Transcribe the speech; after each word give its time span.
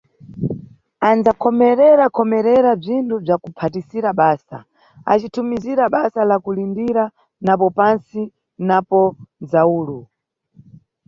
Anʼdzakhomererakhomerera 1.09 2.71
bzwinthu 2.81 3.15
bzwa 3.23 3.35
kuphatirisira 3.43 4.09
basa, 4.19 4.57
acithumizira 5.11 5.83
basa 5.93 6.21
la 6.29 6.37
kulindira, 6.43 7.03
napo 7.45 7.65
pantsi 7.77 8.21
napo 8.67 8.99
mʼdzawulu. 9.39 9.99